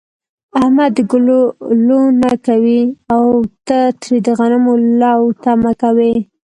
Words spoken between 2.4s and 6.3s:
کوي، او ته ترې د غنمو لو تمه کوې.